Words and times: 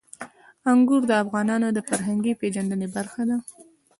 انګور 0.71 1.01
د 1.07 1.11
افغانانو 1.23 1.67
د 1.73 1.79
فرهنګي 1.87 2.33
پیژندنې 2.41 2.87
برخه 2.95 3.21
ده. 3.29 3.37